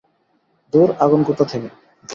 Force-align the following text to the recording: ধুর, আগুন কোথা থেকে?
ধুর, 0.73 0.89
আগুন 0.99 1.21
কোথা 1.23 1.45
থেকে? 1.45 1.69